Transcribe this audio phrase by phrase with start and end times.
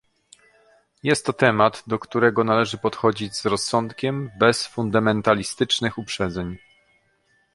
[1.03, 6.57] Jest to temat, do którego należy podchodzić z rozsądkiem, bez fundamentalistycznych uprzedzeń